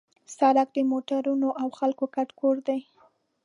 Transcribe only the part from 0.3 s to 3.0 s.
سړک د موټرونو او خلکو ګډ کور دی.